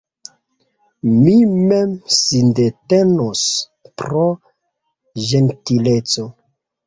[1.09, 1.33] Mi
[1.71, 3.43] mem sindetenos–
[4.03, 4.25] pro
[5.27, 6.27] ĝentileco.